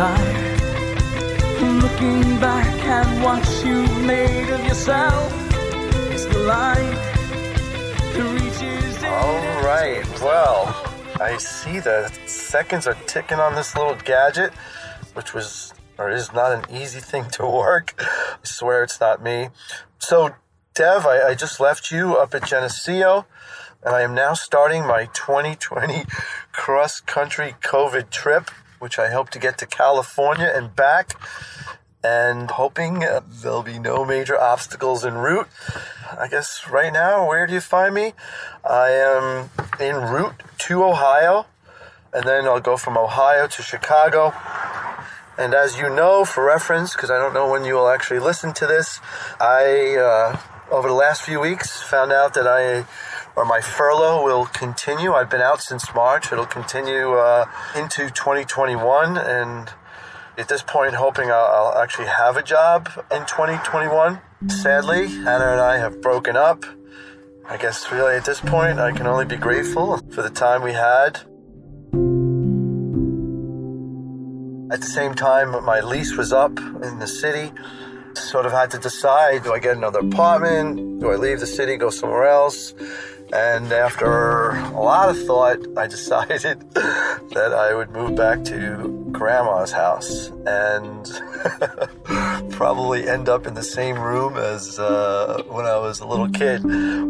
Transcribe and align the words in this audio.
time. 0.00 1.78
Looking 1.82 2.40
back 2.40 2.74
at 2.86 3.06
what 3.22 3.44
you 3.62 3.82
made 4.06 4.48
of 4.48 4.64
yourself 4.64 5.30
is 6.10 6.26
the 6.26 6.38
line 6.38 6.96
All 9.04 9.62
right. 9.62 10.02
Well, 10.22 10.74
I 11.20 11.36
see 11.36 11.80
the 11.80 12.10
seconds 12.24 12.86
are 12.86 12.96
ticking 13.06 13.40
on 13.40 13.54
this 13.54 13.76
little 13.76 13.96
gadget, 13.96 14.54
which 15.12 15.34
was 15.34 15.74
or 15.98 16.08
is 16.08 16.32
not 16.32 16.50
an 16.52 16.64
easy 16.74 17.00
thing 17.00 17.28
to 17.32 17.44
work. 17.46 17.92
I 17.98 18.44
swear 18.44 18.82
it's 18.82 19.00
not 19.00 19.22
me. 19.22 19.48
So, 19.98 20.30
Dev, 20.74 21.04
I, 21.04 21.28
I 21.28 21.34
just 21.34 21.60
left 21.60 21.90
you 21.90 22.16
up 22.16 22.34
at 22.34 22.46
Geneseo, 22.46 23.26
and 23.84 23.94
I 23.94 24.00
am 24.00 24.14
now 24.14 24.32
starting 24.32 24.86
my 24.86 25.10
2020 25.12 26.04
cross 26.52 27.00
country 27.00 27.54
COVID 27.60 28.08
trip, 28.08 28.50
which 28.80 28.98
I 28.98 29.10
hope 29.10 29.30
to 29.30 29.38
get 29.38 29.58
to 29.58 29.66
California 29.66 30.50
and 30.52 30.74
back. 30.74 31.12
And 32.02 32.50
hoping 32.50 33.04
uh, 33.04 33.20
there'll 33.28 33.62
be 33.62 33.78
no 33.78 34.06
major 34.06 34.40
obstacles 34.40 35.04
en 35.04 35.14
route. 35.14 35.48
I 36.18 36.28
guess 36.28 36.66
right 36.68 36.92
now, 36.92 37.28
where 37.28 37.46
do 37.46 37.52
you 37.52 37.60
find 37.60 37.94
me? 37.94 38.14
I 38.64 38.88
am 38.90 39.50
en 39.78 39.96
route 40.10 40.42
to 40.66 40.82
Ohio, 40.82 41.46
and 42.12 42.24
then 42.24 42.46
I'll 42.46 42.60
go 42.60 42.78
from 42.78 42.96
Ohio 42.96 43.46
to 43.46 43.62
Chicago. 43.62 44.32
And 45.36 45.54
as 45.54 45.78
you 45.78 45.88
know, 45.88 46.24
for 46.24 46.44
reference, 46.44 46.94
because 46.94 47.10
I 47.10 47.18
don't 47.18 47.34
know 47.34 47.50
when 47.50 47.64
you 47.66 47.74
will 47.74 47.88
actually 47.88 48.18
listen 48.18 48.54
to 48.54 48.66
this, 48.66 48.98
I, 49.38 49.96
uh, 49.96 50.40
over 50.70 50.88
the 50.88 50.94
last 50.94 51.22
few 51.22 51.38
weeks, 51.38 51.82
found 51.82 52.12
out 52.12 52.32
that 52.34 52.46
I, 52.46 52.86
or 53.40 53.46
my 53.46 53.62
furlough 53.62 54.22
will 54.22 54.44
continue. 54.44 55.14
I've 55.14 55.30
been 55.30 55.40
out 55.40 55.62
since 55.62 55.94
March. 55.94 56.30
It'll 56.30 56.44
continue 56.44 57.14
uh, 57.14 57.46
into 57.74 58.10
2021. 58.10 59.16
And 59.16 59.70
at 60.36 60.48
this 60.48 60.62
point, 60.62 60.92
hoping 60.92 61.30
I'll, 61.30 61.46
I'll 61.46 61.78
actually 61.82 62.08
have 62.08 62.36
a 62.36 62.42
job 62.42 62.90
in 63.10 63.24
2021. 63.24 64.20
Sadly, 64.48 65.08
Hannah 65.08 65.52
and 65.52 65.60
I 65.60 65.78
have 65.78 66.02
broken 66.02 66.36
up. 66.36 66.66
I 67.48 67.56
guess 67.56 67.90
really 67.90 68.14
at 68.14 68.26
this 68.26 68.42
point, 68.42 68.78
I 68.78 68.92
can 68.92 69.06
only 69.06 69.24
be 69.24 69.36
grateful 69.36 69.96
for 70.10 70.20
the 70.20 70.28
time 70.28 70.62
we 70.62 70.74
had. 70.74 71.22
At 74.70 74.82
the 74.82 74.86
same 74.86 75.14
time, 75.14 75.64
my 75.64 75.80
lease 75.80 76.14
was 76.14 76.30
up 76.30 76.58
in 76.58 76.98
the 76.98 77.08
city. 77.08 77.54
Sort 78.20 78.46
of 78.46 78.52
had 78.52 78.70
to 78.72 78.78
decide 78.78 79.42
do 79.42 79.52
I 79.52 79.58
get 79.58 79.76
another 79.76 80.00
apartment? 80.00 81.00
Do 81.00 81.10
I 81.10 81.16
leave 81.16 81.40
the 81.40 81.46
city, 81.46 81.76
go 81.76 81.90
somewhere 81.90 82.28
else? 82.28 82.74
And 83.32 83.72
after 83.72 84.50
a 84.50 84.80
lot 84.80 85.08
of 85.08 85.24
thought, 85.24 85.58
I 85.76 85.86
decided 85.96 86.68
that 86.74 87.52
I 87.56 87.74
would 87.74 87.90
move 87.90 88.16
back 88.16 88.44
to 88.44 89.08
grandma's 89.12 89.72
house 89.72 90.30
and 90.46 91.04
probably 92.52 93.08
end 93.08 93.28
up 93.28 93.46
in 93.46 93.54
the 93.54 93.62
same 93.62 93.98
room 93.98 94.36
as 94.36 94.78
uh, 94.78 95.42
when 95.48 95.64
I 95.64 95.78
was 95.78 96.00
a 96.00 96.06
little 96.06 96.28
kid. 96.28 96.62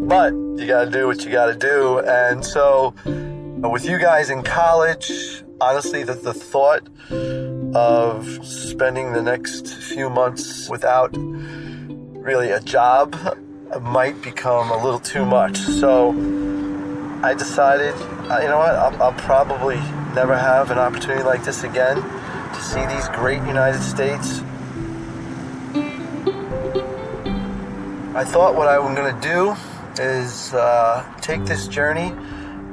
But 0.09 0.33
you 0.33 0.67
gotta 0.67 0.91
do 0.91 1.07
what 1.07 1.25
you 1.25 1.33
gotta 1.33 1.57
do. 1.57 2.01
And 2.01 2.45
so, 2.45 2.95
with 3.05 3.85
you 3.85 3.99
guys 3.99 4.31
in 4.31 4.43
college, 4.43 5.43
honestly, 5.61 6.03
the, 6.03 6.15
the 6.15 6.35
thought 6.35 6.89
of 7.75 8.45
spending 8.45 9.13
the 9.13 9.23
next 9.23 9.75
few 9.75 10.11
months 10.11 10.69
without 10.69 11.11
really 11.15 12.51
a 12.51 12.61
job 12.61 13.17
might 13.81 14.21
become 14.23 14.71
a 14.71 14.83
little 14.83 14.99
too 14.99 15.25
much. 15.25 15.57
So 15.57 16.11
I 17.23 17.35
decided, 17.35 17.95
uh, 18.31 18.41
you 18.43 18.49
know 18.49 18.59
what, 18.59 18.75
I'll, 18.75 19.03
I'll 19.03 19.21
probably 19.21 19.77
never 20.15 20.37
have 20.37 20.71
an 20.71 20.79
opportunity 20.79 21.23
like 21.23 21.45
this 21.45 21.63
again 21.63 21.97
to 21.97 22.61
see 22.63 22.85
these 22.87 23.09
great 23.09 23.43
United 23.43 23.83
States. 23.83 24.41
I 28.15 28.25
thought 28.25 28.57
what 28.57 28.69
I'm 28.69 28.95
going 28.95 29.15
to 29.15 29.21
do 29.21 29.57
is 30.03 30.53
uh, 30.55 31.05
take 31.21 31.45
this 31.45 31.69
journey 31.69 32.13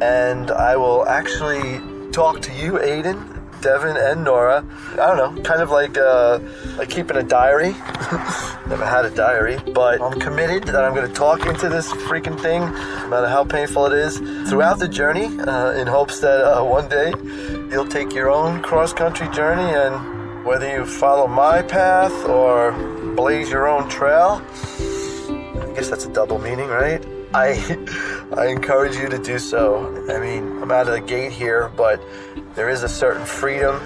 and 0.01 0.51
I 0.51 0.75
will 0.75 1.07
actually 1.07 1.79
talk 2.11 2.41
to 2.41 2.53
you, 2.53 2.73
Aiden, 2.73 3.36
Devin, 3.67 3.97
and 3.97 4.23
Nora. 4.23 4.65
I 4.93 4.95
don't 4.95 5.17
know, 5.17 5.43
kind 5.43 5.61
of 5.61 5.71
like 5.71 5.97
uh, 5.97 6.39
like 6.77 6.89
keeping 6.89 7.17
a 7.17 7.21
diary. 7.21 7.71
Never 8.71 8.85
had 8.85 9.03
a 9.03 9.09
diary, 9.09 9.57
but 9.73 10.01
I'm 10.01 10.17
committed 10.21 10.63
that 10.67 10.85
I'm 10.85 10.95
going 10.95 11.05
to 11.05 11.13
talk 11.13 11.45
into 11.45 11.67
this 11.67 11.91
freaking 12.07 12.39
thing, 12.39 12.61
no 12.61 13.07
matter 13.09 13.27
how 13.27 13.43
painful 13.43 13.87
it 13.87 13.93
is, 13.93 14.19
throughout 14.49 14.79
the 14.79 14.87
journey, 14.87 15.25
uh, 15.41 15.71
in 15.71 15.85
hopes 15.85 16.21
that 16.21 16.45
uh, 16.45 16.63
one 16.63 16.87
day 16.87 17.11
you'll 17.69 17.89
take 17.89 18.13
your 18.13 18.31
own 18.31 18.61
cross 18.63 18.93
country 18.93 19.27
journey, 19.31 19.69
and 19.75 20.45
whether 20.45 20.71
you 20.71 20.85
follow 20.85 21.27
my 21.27 21.61
path 21.61 22.13
or 22.23 22.71
blaze 23.17 23.49
your 23.49 23.67
own 23.67 23.89
trail, 23.89 24.41
I 24.79 25.73
guess 25.75 25.89
that's 25.89 26.05
a 26.05 26.13
double 26.13 26.39
meaning, 26.39 26.69
right? 26.69 27.05
I 27.33 27.47
I 28.37 28.47
encourage 28.47 28.95
you 28.95 29.09
to 29.09 29.17
do 29.17 29.37
so. 29.39 30.05
I 30.09 30.19
mean, 30.19 30.61
I'm 30.61 30.71
out 30.71 30.87
of 30.87 30.93
the 30.93 31.01
gate 31.01 31.33
here, 31.33 31.67
but 31.75 32.01
there 32.57 32.69
is 32.69 32.81
a 32.81 32.89
certain 32.89 33.23
freedom. 33.23 33.79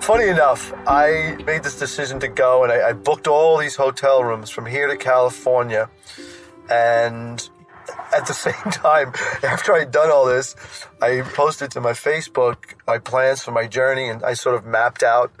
Funny 0.00 0.28
enough, 0.28 0.72
I 0.86 1.36
made 1.44 1.64
this 1.64 1.76
decision 1.76 2.20
to 2.20 2.28
go 2.28 2.62
and 2.62 2.70
I, 2.70 2.90
I 2.90 2.92
booked 2.92 3.26
all 3.26 3.58
these 3.58 3.74
hotel 3.74 4.22
rooms 4.22 4.50
from 4.50 4.66
here 4.66 4.86
to 4.86 4.96
California. 4.96 5.90
And 6.70 7.48
at 8.14 8.24
the 8.28 8.34
same 8.46 8.70
time, 8.70 9.12
after 9.42 9.74
I'd 9.74 9.90
done 9.90 10.12
all 10.12 10.26
this, 10.26 10.54
I 11.02 11.22
posted 11.22 11.72
to 11.72 11.80
my 11.80 11.92
Facebook 11.92 12.74
my 12.86 12.98
plans 12.98 13.42
for 13.42 13.50
my 13.50 13.66
journey 13.66 14.08
and 14.08 14.22
I 14.22 14.34
sort 14.34 14.54
of 14.54 14.64
mapped 14.64 15.02
out 15.02 15.32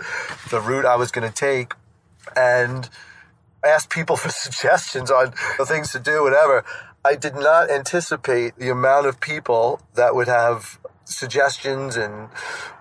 the 0.50 0.60
route 0.60 0.84
I 0.84 0.96
was 0.96 1.12
going 1.12 1.28
to 1.28 1.34
take 1.34 1.74
and 2.36 2.88
asked 3.64 3.90
people 3.90 4.16
for 4.22 4.28
suggestions 4.28 5.10
on 5.10 5.32
things 5.66 5.92
to 5.92 5.98
do, 5.98 6.22
whatever. 6.22 6.64
I 7.04 7.16
did 7.16 7.34
not 7.34 7.70
anticipate 7.70 8.56
the 8.56 8.70
amount 8.70 9.06
of 9.06 9.20
people 9.20 9.80
that 9.94 10.14
would 10.14 10.28
have 10.28 10.78
suggestions 11.04 11.96
and 11.96 12.30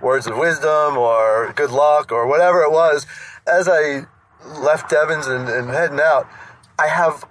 words 0.02 0.28
of 0.28 0.38
wisdom 0.38 0.98
or 0.98 1.52
good 1.56 1.72
luck 1.72 2.12
or 2.12 2.26
whatever 2.26 2.62
it 2.62 2.72
was. 2.72 3.06
As 3.46 3.68
I 3.68 4.06
left 4.46 4.90
Devin's 4.90 5.28
and, 5.28 5.50
and 5.50 5.70
heading 5.70 6.00
out, 6.00 6.28
I 6.80 6.88
have 6.88 7.26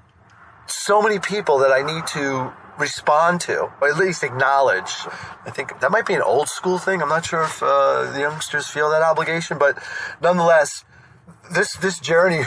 so 0.66 1.02
many 1.02 1.18
people 1.18 1.58
that 1.58 1.72
I 1.72 1.82
need 1.82 2.06
to 2.08 2.52
respond 2.78 3.40
to, 3.42 3.70
or 3.80 3.88
at 3.88 3.96
least 3.96 4.22
acknowledge. 4.22 4.90
I 5.46 5.50
think 5.50 5.80
that 5.80 5.90
might 5.90 6.06
be 6.06 6.14
an 6.14 6.22
old 6.22 6.48
school 6.48 6.78
thing. 6.78 7.02
I'm 7.02 7.08
not 7.08 7.24
sure 7.24 7.42
if 7.42 7.62
uh, 7.62 8.10
the 8.12 8.20
youngsters 8.20 8.66
feel 8.66 8.90
that 8.90 9.02
obligation, 9.02 9.58
but 9.58 9.78
nonetheless, 10.20 10.84
this 11.50 11.76
this 11.76 11.98
journey 11.98 12.43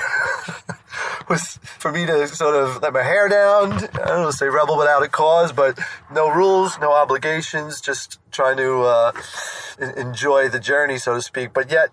was 1.29 1.59
for 1.79 1.91
me 1.91 2.06
to 2.06 2.28
sort 2.28 2.56
of 2.56 2.81
let 2.81 2.94
my 2.94 3.03
hair 3.03 3.28
down. 3.28 3.73
I 3.73 4.07
don't 4.07 4.22
want 4.22 4.31
to 4.31 4.38
say 4.38 4.47
rebel 4.47 4.78
without 4.78 5.03
a 5.03 5.07
cause, 5.07 5.51
but 5.51 5.79
no 6.12 6.29
rules, 6.29 6.78
no 6.79 6.91
obligations, 6.94 7.81
just 7.81 8.19
trying 8.31 8.57
to 8.57 8.81
uh, 8.81 9.12
enjoy 9.97 10.50
the 10.50 10.59
journey, 10.59 10.97
so 10.97 11.16
to 11.16 11.22
speak. 11.22 11.53
But 11.53 11.72
yet, 11.72 11.90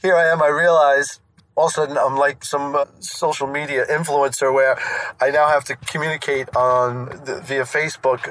here 0.00 0.16
I 0.16 0.28
am. 0.28 0.42
I 0.42 0.48
realize 0.48 1.20
all 1.54 1.66
of 1.66 1.70
a 1.70 1.74
sudden 1.74 1.98
I'm 1.98 2.16
like 2.16 2.44
some 2.44 2.74
uh, 2.74 2.86
social 3.00 3.46
media 3.46 3.84
influencer 3.86 4.52
where 4.52 4.78
I 5.20 5.30
now 5.30 5.48
have 5.48 5.64
to 5.64 5.76
communicate 5.76 6.54
on 6.56 7.06
the, 7.24 7.42
via 7.44 7.64
Facebook 7.64 8.22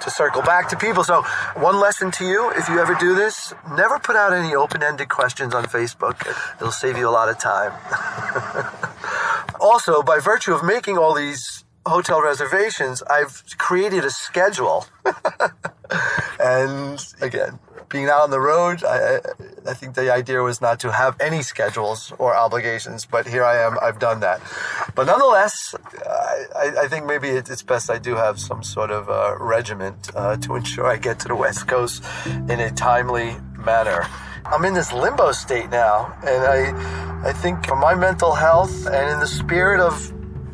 to 0.00 0.10
circle 0.10 0.42
back 0.42 0.68
to 0.70 0.76
people. 0.76 1.02
So 1.04 1.22
one 1.56 1.80
lesson 1.80 2.10
to 2.12 2.24
you, 2.24 2.50
if 2.50 2.68
you 2.68 2.78
ever 2.80 2.94
do 2.94 3.14
this, 3.14 3.52
never 3.76 3.98
put 3.98 4.16
out 4.16 4.32
any 4.32 4.54
open-ended 4.54 5.08
questions 5.08 5.54
on 5.54 5.64
Facebook. 5.64 6.20
It'll 6.56 6.70
save 6.70 6.96
you 6.96 7.08
a 7.08 7.10
lot 7.10 7.28
of 7.28 7.38
time. 7.38 7.72
also, 9.60 10.02
by 10.02 10.20
virtue 10.20 10.52
of 10.54 10.62
making 10.62 10.98
all 10.98 11.14
these 11.14 11.64
hotel 11.84 12.22
reservations, 12.22 13.02
I've 13.02 13.42
created 13.58 14.04
a 14.04 14.10
schedule. 14.10 14.86
and 16.40 17.04
again, 17.20 17.58
being 17.88 18.06
out 18.06 18.22
on 18.22 18.30
the 18.30 18.40
road, 18.40 18.84
I, 18.84 19.20
I 19.66 19.74
think 19.74 19.94
the 19.94 20.12
idea 20.12 20.42
was 20.42 20.60
not 20.60 20.80
to 20.80 20.92
have 20.92 21.16
any 21.20 21.42
schedules 21.42 22.12
or 22.18 22.34
obligations, 22.34 23.06
but 23.06 23.26
here 23.26 23.44
I 23.44 23.56
am, 23.62 23.78
I've 23.82 23.98
done 23.98 24.20
that. 24.20 24.40
But 24.94 25.06
nonetheless, 25.06 25.74
I, 26.06 26.72
I 26.82 26.88
think 26.88 27.06
maybe 27.06 27.28
it's 27.28 27.62
best 27.62 27.90
I 27.90 27.98
do 27.98 28.14
have 28.14 28.38
some 28.38 28.62
sort 28.62 28.90
of 28.90 29.08
uh, 29.08 29.36
regiment 29.40 30.10
uh, 30.14 30.36
to 30.38 30.56
ensure 30.56 30.86
I 30.86 30.96
get 30.96 31.18
to 31.20 31.28
the 31.28 31.36
West 31.36 31.66
Coast 31.66 32.04
in 32.26 32.60
a 32.60 32.70
timely 32.70 33.36
manner. 33.56 34.06
I'm 34.44 34.64
in 34.64 34.74
this 34.74 34.92
limbo 34.92 35.32
state 35.32 35.70
now, 35.70 36.16
and 36.26 36.44
I, 36.44 37.28
I 37.28 37.32
think 37.32 37.66
for 37.66 37.76
my 37.76 37.94
mental 37.94 38.34
health 38.34 38.86
and 38.86 39.10
in 39.10 39.20
the 39.20 39.26
spirit 39.26 39.80
of 39.80 40.12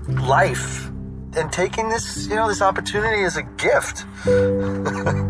life, 0.09 0.91
and 1.37 1.53
taking 1.53 1.89
this, 1.89 2.27
you 2.29 2.37
know, 2.37 2.49
this 2.49 2.63
opportunity 2.63 3.23
as 3.23 3.37
a 3.37 3.43
gift, 3.43 4.05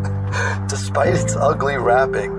despite 0.75 1.15
its 1.15 1.37
ugly 1.37 1.77
wrapping. 1.77 2.31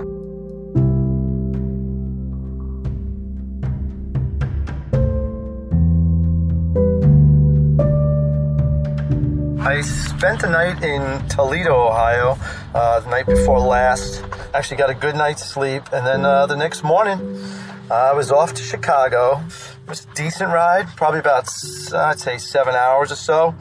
I 9.59 9.81
spent 9.81 10.41
the 10.41 10.49
night 10.49 10.83
in 10.83 11.27
Toledo, 11.29 11.87
Ohio, 11.87 12.37
uh, 12.75 12.99
the 12.99 13.09
night 13.09 13.25
before 13.25 13.59
last. 13.59 14.23
Actually, 14.53 14.77
got 14.77 14.91
a 14.91 14.93
good 14.93 15.15
night's 15.15 15.43
sleep, 15.43 15.81
and 15.91 16.05
then 16.05 16.23
uh, 16.23 16.45
the 16.45 16.55
next 16.55 16.83
morning, 16.83 17.41
I 17.89 18.13
was 18.13 18.31
off 18.31 18.53
to 18.53 18.61
Chicago. 18.61 19.41
It 19.83 19.89
was 19.89 20.05
a 20.05 20.13
decent 20.13 20.51
ride, 20.51 20.87
probably 20.95 21.21
about 21.21 21.49
I'd 21.91 22.19
say 22.19 22.37
seven 22.37 22.75
hours 22.75 23.11
or 23.11 23.15
so. 23.15 23.55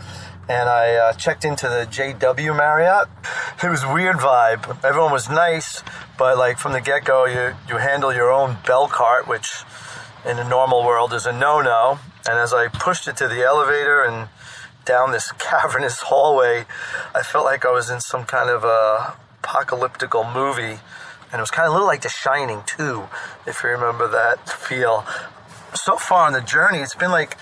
And 0.49 0.69
I 0.69 0.95
uh, 0.95 1.13
checked 1.15 1.45
into 1.45 1.69
the 1.69 1.87
JW 1.91 2.57
Marriott. 2.57 3.09
It 3.63 3.69
was 3.69 3.85
weird 3.85 4.17
vibe. 4.17 4.85
Everyone 4.85 5.11
was 5.11 5.29
nice, 5.29 5.83
but 6.17 6.39
like 6.39 6.59
from 6.59 6.73
the 6.73 6.81
get-go, 6.81 7.27
you 7.27 7.57
you 7.69 7.79
handle 7.79 8.15
your 8.15 8.31
own 8.31 8.59
bell 8.65 8.87
cart, 8.87 9.27
which 9.27 9.65
in 10.25 10.37
the 10.37 10.49
normal 10.49 10.85
world 10.85 11.13
is 11.13 11.27
a 11.27 11.33
no-no. 11.33 11.99
And 12.29 12.39
as 12.39 12.53
I 12.53 12.69
pushed 12.69 13.09
it 13.09 13.17
to 13.19 13.29
the 13.29 13.43
elevator 13.43 14.03
and 14.03 14.29
down 14.85 15.13
this 15.13 15.33
cavernous 15.39 16.01
hallway, 16.01 16.65
I 17.15 17.23
felt 17.23 17.45
like 17.45 17.65
I 17.65 17.71
was 17.71 17.91
in 17.91 18.01
some 18.01 18.25
kind 18.25 18.49
of 18.49 18.65
a 18.65 19.17
apocalyptical 19.43 20.33
movie. 20.33 20.81
And 21.33 21.41
it 21.41 21.41
was 21.41 21.51
kind 21.51 21.67
of 21.67 21.71
a 21.71 21.75
little 21.75 21.89
like 21.89 22.03
The 22.03 22.09
Shining 22.09 22.63
too, 22.67 23.09
if 23.47 23.63
you 23.63 23.71
remember 23.71 24.09
that 24.09 24.49
feel. 24.69 25.05
So 25.75 25.97
far 25.97 26.27
on 26.27 26.33
the 26.33 26.41
journey, 26.41 26.79
it's 26.79 26.95
been 26.95 27.11
like 27.11 27.37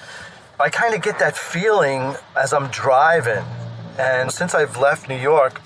I 0.59 0.71
kind 0.71 0.95
of 0.95 1.03
get 1.03 1.19
that 1.19 1.37
feeling 1.37 2.15
as 2.37 2.53
I'm 2.53 2.69
driving. 2.69 3.45
And 3.99 4.31
since 4.31 4.55
I've 4.55 4.77
left 4.77 5.09
New 5.09 5.17
York, 5.17 5.61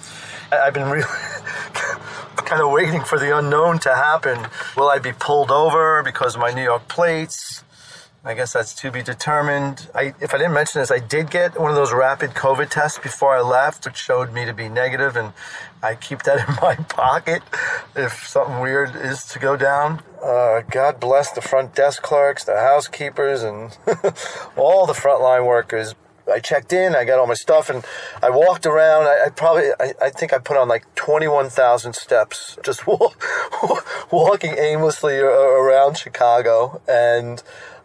I've 0.50 0.72
been 0.72 0.88
really 0.88 1.04
kind 2.36 2.62
of 2.62 2.70
waiting 2.70 3.02
for 3.02 3.18
the 3.18 3.36
unknown 3.36 3.80
to 3.80 3.94
happen. 3.94 4.46
Will 4.78 4.88
I 4.88 4.98
be 4.98 5.12
pulled 5.12 5.50
over 5.50 6.02
because 6.02 6.36
of 6.36 6.40
my 6.40 6.52
New 6.52 6.62
York 6.62 6.88
plates? 6.88 7.64
I 8.24 8.34
guess 8.34 8.52
that's 8.52 8.74
to 8.76 8.90
be 8.90 9.02
determined. 9.02 9.88
I, 9.94 10.12
if 10.20 10.34
I 10.34 10.38
didn't 10.38 10.52
mention 10.52 10.80
this, 10.80 10.90
I 10.90 10.98
did 10.98 11.30
get 11.30 11.58
one 11.58 11.70
of 11.70 11.76
those 11.76 11.92
rapid 11.92 12.30
COVID 12.30 12.68
tests 12.68 12.98
before 12.98 13.36
I 13.36 13.40
left, 13.40 13.86
which 13.86 13.96
showed 13.96 14.32
me 14.32 14.44
to 14.44 14.52
be 14.52 14.68
negative, 14.68 15.16
and 15.16 15.32
I 15.82 15.94
keep 15.94 16.24
that 16.24 16.48
in 16.48 16.54
my 16.60 16.74
pocket 16.74 17.42
if 17.94 18.26
something 18.26 18.60
weird 18.60 18.96
is 18.96 19.24
to 19.26 19.38
go 19.38 19.56
down. 19.56 20.02
Uh, 20.22 20.62
God 20.62 20.98
bless 20.98 21.30
the 21.30 21.40
front 21.40 21.76
desk 21.76 22.02
clerks, 22.02 22.42
the 22.42 22.56
housekeepers, 22.56 23.44
and 23.44 23.76
all 24.56 24.84
the 24.86 24.94
frontline 24.94 25.46
workers. 25.46 25.94
I 26.30 26.40
checked 26.40 26.72
in, 26.72 26.94
I 26.94 27.04
got 27.04 27.18
all 27.18 27.26
my 27.26 27.34
stuff, 27.34 27.70
and 27.70 27.84
I 28.22 28.30
walked 28.30 28.66
around. 28.66 29.04
I, 29.04 29.26
I 29.26 29.30
probably, 29.30 29.70
I, 29.80 29.94
I, 30.02 30.10
think 30.10 30.32
I 30.32 30.38
put 30.38 30.56
on 30.56 30.68
like 30.68 30.92
21,000 30.96 31.94
steps 31.94 32.58
just 32.64 32.86
walk, 32.86 33.16
walking 34.10 34.56
aimlessly 34.58 35.18
around 35.18 35.96
Chicago. 35.96 36.82
And 36.86 37.42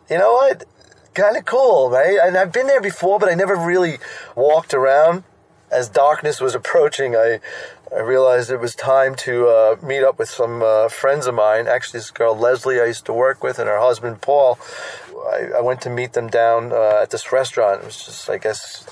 you 0.09 0.17
know 0.17 0.33
what? 0.33 0.65
Kind 1.13 1.37
of 1.37 1.45
cool, 1.45 1.89
right? 1.89 2.17
And 2.21 2.37
I've 2.37 2.51
been 2.51 2.67
there 2.67 2.81
before, 2.81 3.19
but 3.19 3.29
I 3.29 3.35
never 3.35 3.55
really 3.55 3.97
walked 4.35 4.73
around. 4.73 5.23
As 5.71 5.89
darkness 5.89 6.39
was 6.39 6.55
approaching, 6.55 7.15
I 7.15 7.39
I 7.95 7.99
realized 7.99 8.49
it 8.49 8.59
was 8.59 8.73
time 8.73 9.13
to 9.17 9.47
uh, 9.47 9.75
meet 9.83 10.03
up 10.03 10.17
with 10.17 10.29
some 10.29 10.63
uh, 10.63 10.89
friends 10.89 11.27
of 11.27 11.35
mine. 11.35 11.67
Actually, 11.67 11.99
this 11.99 12.09
girl 12.09 12.35
Leslie 12.35 12.81
I 12.81 12.85
used 12.85 13.05
to 13.05 13.13
work 13.13 13.43
with, 13.43 13.59
and 13.59 13.69
her 13.69 13.79
husband 13.79 14.21
Paul. 14.21 14.57
I, 15.31 15.57
I 15.57 15.61
went 15.61 15.81
to 15.81 15.89
meet 15.89 16.13
them 16.13 16.27
down 16.27 16.71
uh, 16.71 17.01
at 17.03 17.11
this 17.11 17.31
restaurant. 17.31 17.81
It 17.81 17.85
was 17.85 18.05
just, 18.05 18.29
I 18.29 18.37
guess, 18.37 18.85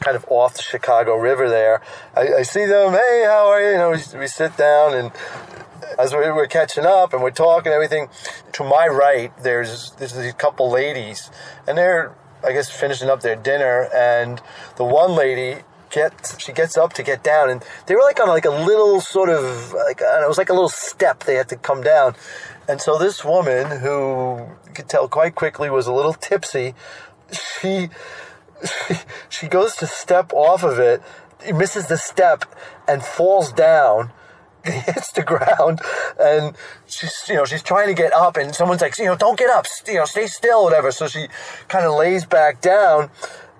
kind 0.00 0.16
of 0.16 0.24
off 0.28 0.54
the 0.54 0.62
Chicago 0.62 1.16
River 1.16 1.48
there. 1.48 1.82
I, 2.14 2.34
I 2.34 2.42
see 2.42 2.66
them. 2.66 2.92
Hey, 2.92 3.24
how 3.26 3.48
are 3.48 3.62
you? 3.62 3.70
You 3.72 3.78
know, 3.78 3.90
we, 3.90 4.18
we 4.20 4.26
sit 4.26 4.56
down 4.56 4.94
and 4.94 5.12
as 5.98 6.12
we're 6.12 6.46
catching 6.46 6.84
up 6.84 7.12
and 7.12 7.22
we're 7.22 7.30
talking 7.30 7.72
everything, 7.72 8.08
to 8.52 8.64
my 8.64 8.86
right 8.86 9.36
there's 9.42 9.92
there's 9.92 10.16
a 10.16 10.32
couple 10.32 10.70
ladies, 10.70 11.30
and 11.66 11.78
they're 11.78 12.14
I 12.44 12.52
guess 12.52 12.70
finishing 12.70 13.08
up 13.08 13.20
their 13.20 13.36
dinner, 13.36 13.88
and 13.94 14.40
the 14.76 14.84
one 14.84 15.12
lady 15.12 15.62
gets 15.90 16.38
she 16.38 16.52
gets 16.52 16.76
up 16.76 16.92
to 16.94 17.02
get 17.02 17.22
down, 17.22 17.50
and 17.50 17.64
they 17.86 17.94
were 17.94 18.02
like 18.02 18.20
on 18.20 18.28
like 18.28 18.44
a 18.44 18.50
little 18.50 19.00
sort 19.00 19.28
of 19.28 19.72
like 19.72 20.00
know, 20.00 20.22
it 20.22 20.28
was 20.28 20.38
like 20.38 20.50
a 20.50 20.54
little 20.54 20.68
step 20.68 21.24
they 21.24 21.34
had 21.34 21.48
to 21.48 21.56
come 21.56 21.82
down, 21.82 22.14
and 22.68 22.80
so 22.80 22.98
this 22.98 23.24
woman 23.24 23.80
who 23.80 24.46
you 24.66 24.72
could 24.74 24.88
tell 24.88 25.08
quite 25.08 25.34
quickly 25.34 25.70
was 25.70 25.86
a 25.86 25.92
little 25.92 26.14
tipsy, 26.14 26.74
she 27.32 27.88
she, 29.28 29.48
goes 29.48 29.76
to 29.76 29.86
step 29.86 30.32
off 30.32 30.62
of 30.62 30.78
it, 30.78 31.02
misses 31.54 31.86
the 31.86 31.98
step, 31.98 32.44
and 32.88 33.02
falls 33.02 33.52
down 33.52 34.10
hits 34.66 35.12
the 35.12 35.22
ground 35.22 35.80
and 36.18 36.56
she's 36.88 37.24
you 37.28 37.36
know 37.36 37.44
she's 37.44 37.62
trying 37.62 37.86
to 37.86 37.94
get 37.94 38.12
up 38.12 38.36
and 38.36 38.52
someone's 38.52 38.80
like 38.80 38.98
you 38.98 39.04
know 39.04 39.16
don't 39.16 39.38
get 39.38 39.48
up 39.48 39.64
you 39.86 39.94
know 39.94 40.04
stay 40.04 40.26
still 40.26 40.64
whatever. 40.64 40.90
So 40.90 41.06
she 41.06 41.28
kind 41.68 41.86
of 41.86 41.94
lays 41.94 42.24
back 42.24 42.60
down. 42.60 43.10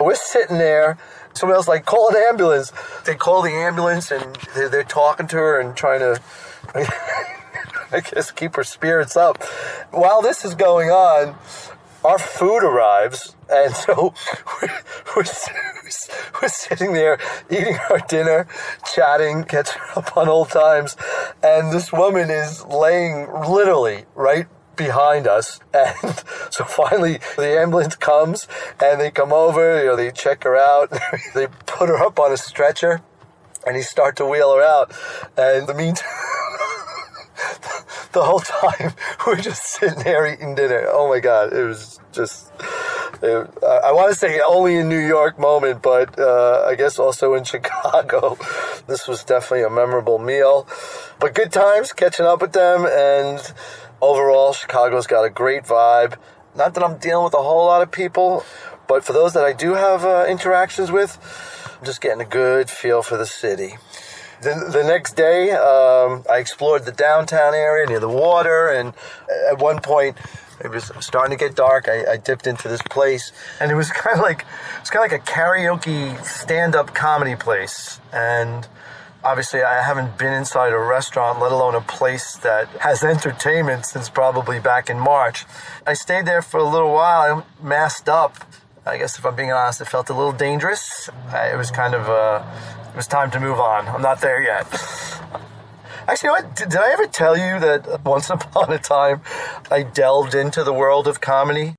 We're 0.01 0.15
sitting 0.17 0.59
there. 0.59 0.99
Someone 1.35 1.57
else 1.57 1.69
like 1.69 1.85
call 1.85 2.09
an 2.09 2.17
ambulance. 2.17 2.73
They 3.05 3.15
call 3.15 3.43
the 3.43 3.53
ambulance 3.53 4.11
and 4.11 4.37
they're, 4.55 4.69
they're 4.69 4.85
talking 4.85 5.29
to 5.29 5.37
her 5.37 5.61
and 5.61 5.77
trying 5.77 6.01
to 6.01 6.21
i 7.93 8.01
guess 8.01 8.33
keep 8.33 8.57
her 8.57 8.65
spirits 8.65 9.17
up. 9.17 9.43
While 9.93 10.23
this 10.23 10.45
is 10.45 10.55
going 10.55 10.91
on 10.91 11.37
our 12.05 12.19
food 12.19 12.63
arrives, 12.63 13.35
and 13.51 13.75
so 13.75 14.15
we're, 14.63 14.69
we're, 15.17 15.25
we're, 16.43 16.49
sitting 16.49 16.93
there 16.93 17.19
eating 17.51 17.79
our 17.91 18.01
dinner, 18.09 18.47
chatting, 18.95 19.45
catching 19.45 19.83
up 19.95 20.17
on 20.17 20.29
old 20.29 20.51
times, 20.51 20.97
and 21.43 21.73
this 21.73 21.93
woman 21.93 22.31
is 22.31 22.65
laying 22.67 23.29
literally 23.33 24.05
right 24.15 24.47
behind 24.77 25.27
us. 25.27 25.61
And 25.73 25.97
so 26.51 26.65
finally 26.65 27.19
the 27.37 27.59
ambulance 27.59 27.97
comes 27.97 28.47
and 28.81 29.01
they 29.01 29.11
come 29.11 29.33
over, 29.33 29.81
you 29.81 29.87
know, 29.87 29.97
they 29.97 30.11
check 30.11 30.45
her 30.45 30.57
out, 30.57 30.91
they 31.35 31.49
put 31.67 31.89
her 31.89 31.97
up 31.97 32.19
on 32.19 32.33
a 32.33 32.37
stretcher 32.37 33.03
and 33.67 33.75
they 33.75 33.83
start 33.83 34.17
to 34.17 34.27
wheel 34.27 34.55
her 34.55 34.63
out. 34.63 34.93
And 35.37 35.67
the 35.67 35.75
meantime, 35.75 36.07
the 38.17 38.25
whole 38.25 38.41
time 38.41 38.95
we're 39.27 39.37
just 39.37 39.63
sitting 39.63 40.03
there 40.03 40.27
eating 40.27 40.55
dinner. 40.55 40.87
Oh 40.89 41.09
my 41.09 41.21
God, 41.21 41.53
it 41.53 41.65
was 41.65 42.01
just. 42.13 42.51
It, 43.23 43.49
I 43.63 43.93
want 43.93 44.11
to 44.13 44.19
say 44.19 44.41
only 44.41 44.77
in 44.77 44.89
New 44.89 45.07
York 45.07 45.39
moment, 45.39 45.83
but 45.83 46.19
uh, 46.19 46.65
I 46.67 46.75
guess 46.77 46.99
also 46.99 47.35
in 47.35 47.45
Chicago. 47.53 48.39
This 48.87 49.07
was 49.07 49.23
definitely 49.23 49.65
a 49.65 49.71
memorable 49.71 50.19
meal. 50.19 50.67
But 51.21 51.35
good 51.35 51.53
times 51.53 51.93
catching 51.93 52.25
up 52.25 52.41
with 52.41 52.53
them, 52.53 52.87
and 52.87 53.53
overall, 54.01 54.55
Chicago's 54.55 55.07
got 55.07 55.25
a 55.25 55.31
great 55.31 55.65
vibe. 55.65 56.17
Not 56.57 56.73
that 56.75 56.83
I'm 56.83 56.97
dealing 56.97 57.25
with 57.25 57.35
a 57.35 57.43
whole 57.43 57.67
lot 57.67 57.83
of 57.83 57.91
people, 57.91 58.45
but 58.89 59.05
for 59.05 59.13
those 59.13 59.35
that 59.35 59.45
I 59.45 59.53
do 59.53 59.75
have 59.75 60.07
uh, 60.07 60.25
interactions 60.27 60.91
with, 60.91 61.19
I'm 61.79 61.85
just 61.85 62.01
getting 62.01 62.23
a 62.23 62.29
good 62.29 62.71
feel 62.71 63.03
for 63.03 63.19
the 63.19 63.27
city. 63.27 63.75
The, 64.43 64.69
the 64.71 64.85
next 64.85 65.17
day, 65.17 65.53
um, 65.53 66.25
I 66.31 66.39
explored 66.39 66.85
the 66.85 66.93
downtown 66.93 67.55
area 67.55 67.87
near 67.87 68.01
the 68.01 68.09
water, 68.09 68.69
and 68.69 68.93
at 69.51 69.59
one 69.59 69.81
point, 69.81 70.17
it 70.61 70.69
was 70.69 70.91
starting 71.01 71.37
to 71.37 71.43
get 71.43 71.55
dark. 71.55 71.89
I, 71.89 72.13
I 72.13 72.17
dipped 72.17 72.47
into 72.47 72.69
this 72.69 72.83
place, 72.83 73.33
and 73.61 73.71
it 73.71 73.75
was 73.75 73.91
kind 73.93 74.19
of 74.19 74.23
like 74.23 74.45
it's 74.81 74.91
kind 74.91 75.05
of 75.05 75.11
like 75.11 75.21
a 75.21 75.31
karaoke 75.31 76.23
stand-up 76.25 76.95
comedy 76.95 77.37
place, 77.37 78.01
and 78.13 78.67
obviously 79.25 79.63
I 79.63 79.83
haven't 79.83 80.19
been 80.19 80.33
inside 80.33 80.73
a 80.73 80.79
restaurant, 80.79 81.41
let 81.41 81.51
alone 81.51 81.75
a 81.75 81.81
place 81.81 82.37
that 82.37 82.69
has 82.81 83.03
entertainment 83.03 83.87
since 83.87 84.09
probably 84.09 84.61
back 84.61 84.89
in 84.89 84.99
March. 84.99 85.45
I 85.87 85.95
stayed 85.95 86.27
there 86.27 86.43
for 86.43 86.59
a 86.59 86.69
little 86.69 86.93
while. 86.93 87.45
I 87.61 87.65
masked 87.67 88.09
up. 88.09 88.37
I 88.87 88.99
guess 88.99 89.19
if 89.19 89.27
I'm 89.27 89.35
being 89.35 89.51
honest, 89.51 89.81
it 89.81 89.87
felt 89.87 90.09
a 90.11 90.15
little 90.15 90.33
dangerous. 90.33 91.11
It 91.33 91.57
was 91.57 91.73
kind 91.73 91.93
of 91.93 92.09
uh, 92.09 92.45
it 92.97 93.01
was 93.01 93.07
time 93.07 93.31
to 93.31 93.39
move 93.39 93.61
on. 93.61 93.87
I'm 93.89 94.01
not 94.01 94.23
there 94.23 94.43
yet. 94.43 94.67
Actually, 96.09 96.31
you 96.31 96.41
know 96.41 96.51
did, 96.55 96.71
did 96.71 96.79
I 96.79 96.93
ever 96.93 97.07
tell 97.07 97.37
you 97.37 97.61
that 97.61 98.03
once 98.07 98.31
upon 98.37 98.73
a 98.73 98.79
time 98.79 99.21
I 99.71 99.83
delved 99.83 100.35
into 100.35 100.65
the 100.65 100.73
world 100.73 101.07
of 101.07 101.21
comedy? 101.21 101.75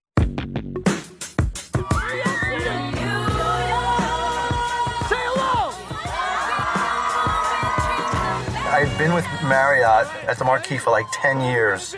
I'd 8.69 8.95
been 9.00 9.15
with 9.15 9.25
Marriott 9.41 10.07
at 10.27 10.38
the 10.38 10.45
Marquis 10.45 10.77
for 10.77 10.91
like 10.91 11.07
10 11.13 11.41
years. 11.41 11.95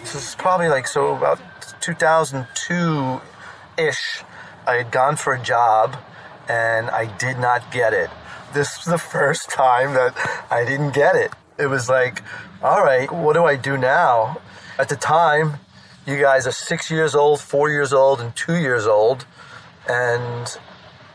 This 0.00 0.14
is 0.14 0.34
probably 0.34 0.68
like, 0.68 0.86
so 0.86 1.16
about 1.16 1.40
2002 1.80 3.20
ish. 3.78 4.24
I 4.66 4.74
had 4.74 4.90
gone 4.90 5.16
for 5.16 5.32
a 5.32 5.40
job 5.40 5.96
and 6.50 6.90
I 6.90 7.06
did 7.16 7.38
not 7.38 7.72
get 7.72 7.94
it 7.94 8.10
this 8.52 8.78
was 8.78 8.86
the 8.86 8.98
first 8.98 9.50
time 9.50 9.94
that 9.94 10.14
I 10.50 10.64
didn't 10.64 10.94
get 10.94 11.14
it. 11.16 11.32
It 11.58 11.66
was 11.66 11.88
like, 11.88 12.22
all 12.62 12.82
right, 12.82 13.10
what 13.10 13.34
do 13.34 13.44
I 13.44 13.56
do 13.56 13.76
now? 13.76 14.40
At 14.78 14.88
the 14.88 14.96
time, 14.96 15.58
you 16.06 16.20
guys 16.20 16.46
are 16.46 16.52
six 16.52 16.90
years 16.90 17.14
old, 17.14 17.40
four 17.40 17.70
years 17.70 17.92
old, 17.92 18.20
and 18.20 18.34
two 18.34 18.56
years 18.56 18.86
old. 18.86 19.26
And 19.88 20.58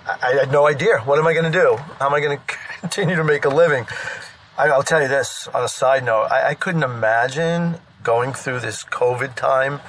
I 0.05 0.33
had 0.39 0.51
no 0.51 0.67
idea. 0.67 0.99
What 0.99 1.19
am 1.19 1.27
I 1.27 1.33
going 1.33 1.51
to 1.51 1.59
do? 1.59 1.77
How 1.99 2.07
am 2.07 2.13
I 2.13 2.19
going 2.19 2.37
to 2.47 2.55
continue 2.79 3.15
to 3.15 3.23
make 3.23 3.45
a 3.45 3.49
living? 3.49 3.87
I'll 4.57 4.83
tell 4.83 5.01
you 5.01 5.07
this 5.07 5.47
on 5.47 5.63
a 5.63 5.67
side 5.67 6.03
note 6.03 6.25
I, 6.25 6.49
I 6.49 6.53
couldn't 6.53 6.83
imagine 6.83 7.77
going 8.03 8.33
through 8.33 8.59
this 8.59 8.83
COVID 8.83 9.35
time 9.35 9.79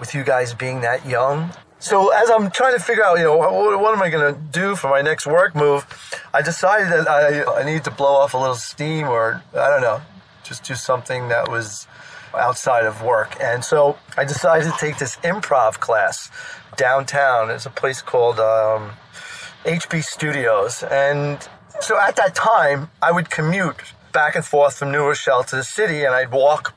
with 0.00 0.14
you 0.14 0.24
guys 0.24 0.54
being 0.54 0.80
that 0.80 1.04
young. 1.04 1.50
So 1.78 2.08
as 2.12 2.30
I'm 2.30 2.50
trying 2.50 2.74
to 2.74 2.82
figure 2.82 3.04
out, 3.04 3.18
you 3.18 3.24
know, 3.24 3.36
what, 3.36 3.52
what 3.52 3.94
am 3.94 4.02
I 4.02 4.08
going 4.08 4.34
to 4.34 4.40
do 4.40 4.76
for 4.76 4.88
my 4.88 5.02
next 5.02 5.26
work 5.26 5.54
move, 5.54 5.86
I 6.32 6.42
decided 6.42 6.88
that 6.88 7.08
I, 7.08 7.44
I 7.60 7.64
needed 7.64 7.84
to 7.84 7.90
blow 7.90 8.16
off 8.16 8.34
a 8.34 8.38
little 8.38 8.54
steam 8.54 9.08
or, 9.08 9.42
I 9.52 9.68
don't 9.68 9.82
know, 9.82 10.00
just 10.42 10.64
do 10.64 10.74
something 10.74 11.28
that 11.28 11.50
was 11.50 11.86
outside 12.34 12.84
of 12.84 13.02
work. 13.02 13.36
And 13.40 13.64
so 13.64 13.98
I 14.16 14.24
decided 14.24 14.72
to 14.72 14.78
take 14.78 14.98
this 14.98 15.16
improv 15.16 15.80
class 15.80 16.30
downtown. 16.76 17.50
It's 17.50 17.66
a 17.66 17.70
place 17.70 18.02
called 18.02 18.40
um, 18.40 18.92
HB 19.64 20.02
Studios. 20.04 20.82
And 20.82 21.46
so 21.80 21.98
at 22.00 22.16
that 22.16 22.34
time, 22.34 22.90
I 23.02 23.12
would 23.12 23.30
commute 23.30 23.76
back 24.12 24.34
and 24.34 24.44
forth 24.44 24.78
from 24.78 24.92
New 24.92 25.04
Rochelle 25.04 25.44
to 25.44 25.56
the 25.56 25.64
city, 25.64 26.04
and 26.04 26.14
I'd 26.14 26.32
walk 26.32 26.74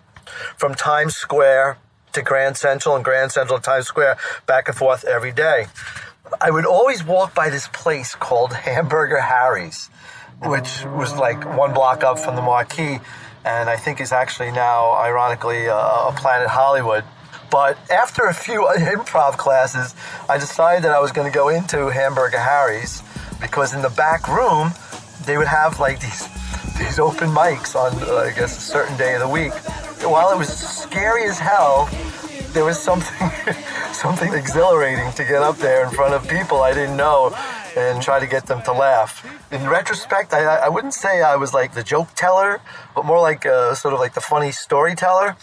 from 0.57 0.75
Times 0.75 1.15
Square 1.15 1.77
to 2.13 2.21
Grand 2.21 2.57
Central 2.57 2.95
and 2.95 3.03
Grand 3.03 3.31
Central 3.31 3.59
Times 3.59 3.87
Square 3.87 4.17
back 4.45 4.67
and 4.67 4.77
forth 4.77 5.03
every 5.05 5.31
day. 5.31 5.67
I 6.41 6.51
would 6.51 6.65
always 6.65 7.03
walk 7.03 7.33
by 7.33 7.49
this 7.49 7.67
place 7.67 8.15
called 8.15 8.53
Hamburger 8.67 9.21
Harry's, 9.21 9.89
which 10.43 10.83
was 10.85 11.15
like 11.15 11.43
one 11.57 11.73
block 11.73 12.03
up 12.03 12.19
from 12.19 12.35
the 12.35 12.41
Marquis, 12.41 12.99
and 13.45 13.69
I 13.69 13.77
think 13.77 14.01
is 14.01 14.11
actually 14.11 14.51
now, 14.51 14.93
ironically, 14.93 15.67
uh, 15.67 15.75
a 15.75 16.13
Planet 16.15 16.49
Hollywood. 16.49 17.03
But 17.49 17.77
after 17.91 18.25
a 18.25 18.33
few 18.33 18.61
improv 18.77 19.37
classes, 19.37 19.95
I 20.29 20.37
decided 20.37 20.83
that 20.83 20.91
I 20.91 20.99
was 20.99 21.11
going 21.11 21.29
to 21.31 21.35
go 21.35 21.49
into 21.49 21.89
Hamburger 21.89 22.39
Harry's 22.39 23.01
because 23.41 23.73
in 23.73 23.81
the 23.81 23.89
back 23.89 24.27
room, 24.27 24.71
they 25.25 25.37
would 25.37 25.47
have 25.47 25.79
like 25.79 25.99
these 25.99 26.27
these 26.77 26.97
open 26.97 27.29
mics 27.29 27.75
on, 27.75 27.91
uh, 28.07 28.29
I 28.29 28.31
guess, 28.31 28.57
a 28.57 28.61
certain 28.61 28.97
day 28.97 29.13
of 29.15 29.19
the 29.19 29.27
week. 29.27 29.51
While 30.01 30.31
it 30.31 30.37
was 30.37 30.78
scary 30.89 31.25
as 31.25 31.37
hell, 31.37 31.87
there 32.53 32.65
was 32.65 32.79
something 32.79 33.29
something 33.93 34.33
exhilarating 34.33 35.11
to 35.13 35.23
get 35.23 35.43
up 35.43 35.57
there 35.57 35.85
in 35.85 35.91
front 35.91 36.15
of 36.15 36.27
people 36.27 36.63
I 36.63 36.73
didn't 36.73 36.97
know 36.97 37.31
and 37.77 38.01
try 38.01 38.19
to 38.19 38.25
get 38.25 38.47
them 38.47 38.63
to 38.63 38.73
laugh. 38.73 39.23
In 39.51 39.69
retrospect, 39.69 40.33
I, 40.33 40.65
I 40.65 40.69
wouldn't 40.69 40.95
say 40.95 41.21
I 41.21 41.35
was 41.35 41.53
like 41.53 41.75
the 41.75 41.83
joke 41.83 42.07
teller, 42.15 42.59
but 42.95 43.05
more 43.05 43.21
like 43.21 43.45
uh, 43.45 43.75
sort 43.75 43.93
of 43.93 43.99
like 43.99 44.15
the 44.15 44.21
funny 44.21 44.51
storyteller. 44.51 45.35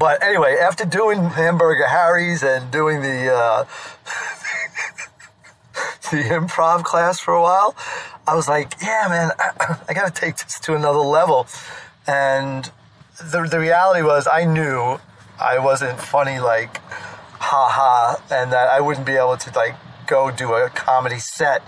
But 0.00 0.20
anyway, 0.20 0.56
after 0.60 0.84
doing 0.84 1.26
Hamburger 1.26 1.86
Harry's 1.86 2.42
and 2.42 2.72
doing 2.72 3.02
the 3.02 3.32
uh, 3.32 3.64
the 6.10 6.24
improv 6.38 6.82
class 6.82 7.20
for 7.20 7.34
a 7.34 7.40
while, 7.40 7.76
I 8.26 8.34
was 8.34 8.48
like, 8.48 8.74
yeah, 8.82 9.06
man, 9.08 9.30
I, 9.38 9.78
I 9.88 9.94
got 9.94 10.12
to 10.12 10.20
take 10.20 10.38
this 10.38 10.58
to 10.58 10.74
another 10.74 10.98
level. 10.98 11.46
And 12.04 12.68
the, 13.30 13.46
the 13.48 13.60
reality 13.60 14.02
was, 14.02 14.26
I 14.26 14.44
knew 14.44 14.98
I 15.40 15.58
wasn't 15.58 15.98
funny, 16.00 16.38
like, 16.38 16.78
ha 17.40 17.68
ha, 17.68 18.22
and 18.30 18.52
that 18.52 18.68
I 18.68 18.80
wouldn't 18.80 19.06
be 19.06 19.16
able 19.16 19.36
to, 19.36 19.50
like, 19.54 19.74
go 20.06 20.30
do 20.30 20.54
a 20.54 20.68
comedy 20.70 21.18
set. 21.18 21.62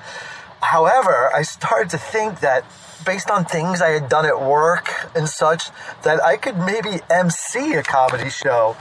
However, 0.60 1.30
I 1.34 1.42
started 1.42 1.90
to 1.90 1.98
think 1.98 2.40
that 2.40 2.64
based 3.04 3.30
on 3.30 3.44
things 3.44 3.82
I 3.82 3.90
had 3.90 4.08
done 4.08 4.24
at 4.24 4.40
work 4.40 4.88
and 5.14 5.28
such, 5.28 5.68
that 6.02 6.22
I 6.22 6.36
could 6.36 6.56
maybe 6.58 7.00
MC 7.10 7.74
a 7.74 7.82
comedy 7.82 8.30
show. 8.30 8.76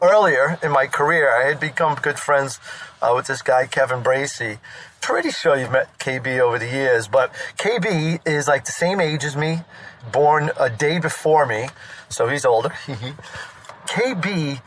Earlier 0.00 0.58
in 0.62 0.70
my 0.70 0.86
career, 0.86 1.30
I 1.30 1.48
had 1.48 1.60
become 1.60 1.96
good 1.96 2.18
friends 2.18 2.60
uh, 3.02 3.12
with 3.14 3.26
this 3.26 3.42
guy, 3.42 3.66
Kevin 3.66 4.02
Bracey. 4.02 4.58
Pretty 5.00 5.30
sure 5.30 5.56
you've 5.56 5.72
met 5.72 5.98
KB 5.98 6.38
over 6.40 6.58
the 6.58 6.68
years, 6.68 7.08
but 7.08 7.32
KB 7.56 8.20
is 8.26 8.46
like 8.48 8.64
the 8.64 8.72
same 8.72 9.00
age 9.00 9.24
as 9.24 9.36
me, 9.36 9.60
born 10.12 10.50
a 10.58 10.70
day 10.70 10.98
before 10.98 11.46
me, 11.46 11.68
so 12.08 12.28
he's 12.28 12.44
older. 12.44 12.70
KB 13.86 14.60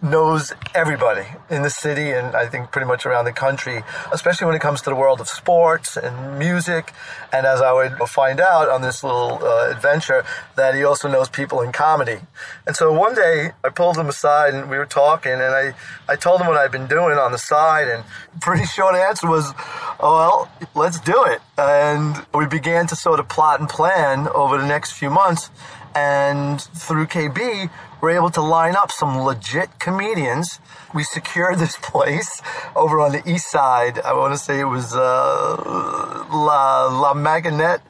knows 0.00 0.52
everybody 0.74 1.26
in 1.50 1.62
the 1.62 1.70
city 1.70 2.12
and 2.12 2.36
I 2.36 2.46
think 2.46 2.70
pretty 2.70 2.86
much 2.86 3.04
around 3.04 3.24
the 3.24 3.32
country, 3.32 3.82
especially 4.12 4.46
when 4.46 4.54
it 4.54 4.60
comes 4.60 4.80
to 4.82 4.90
the 4.90 4.96
world 4.96 5.20
of 5.20 5.28
sports 5.28 5.96
and 5.96 6.38
music. 6.38 6.92
And 7.32 7.46
as 7.46 7.60
I 7.60 7.72
would 7.72 7.96
find 8.08 8.40
out 8.40 8.68
on 8.68 8.80
this 8.82 9.02
little 9.02 9.40
uh, 9.42 9.70
adventure, 9.70 10.24
that 10.56 10.74
he 10.74 10.84
also 10.84 11.08
knows 11.08 11.28
people 11.28 11.60
in 11.62 11.72
comedy. 11.72 12.20
And 12.66 12.76
so 12.76 12.92
one 12.92 13.14
day 13.14 13.52
I 13.64 13.70
pulled 13.70 13.96
him 13.96 14.08
aside 14.08 14.54
and 14.54 14.70
we 14.70 14.78
were 14.78 14.86
talking 14.86 15.32
and 15.32 15.42
I, 15.42 15.74
I 16.08 16.16
told 16.16 16.40
him 16.40 16.46
what 16.46 16.56
I'd 16.56 16.72
been 16.72 16.86
doing 16.86 17.18
on 17.18 17.32
the 17.32 17.38
side 17.38 17.88
and 17.88 18.04
pretty 18.40 18.66
short 18.66 18.94
answer 18.94 19.28
was, 19.28 19.52
oh, 20.00 20.48
well, 20.48 20.50
let's 20.74 21.00
do 21.00 21.24
it. 21.24 21.40
And 21.56 22.24
we 22.32 22.46
began 22.46 22.86
to 22.86 22.96
sort 22.96 23.18
of 23.18 23.28
plot 23.28 23.58
and 23.58 23.68
plan 23.68 24.28
over 24.28 24.58
the 24.58 24.66
next 24.66 24.92
few 24.92 25.10
months. 25.10 25.50
And 25.94 26.60
through 26.60 27.06
KB, 27.06 27.70
we're 28.00 28.10
able 28.10 28.30
to 28.30 28.40
line 28.40 28.76
up 28.76 28.92
some 28.92 29.18
legit 29.18 29.78
comedians. 29.78 30.60
We 30.94 31.02
secured 31.02 31.58
this 31.58 31.76
place 31.82 32.42
over 32.76 33.00
on 33.00 33.12
the 33.12 33.28
east 33.28 33.50
side. 33.50 33.98
I 34.00 34.12
want 34.14 34.34
to 34.34 34.38
say 34.38 34.60
it 34.60 34.64
was 34.64 34.94
uh, 34.94 36.26
La 36.30 36.86
La 36.86 37.14
Maganette, 37.14 37.80